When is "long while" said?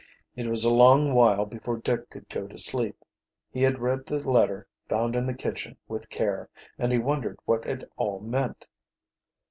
0.73-1.45